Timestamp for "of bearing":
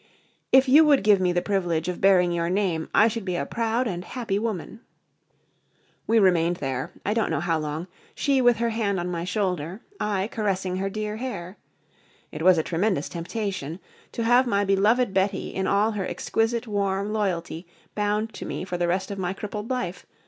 1.87-2.31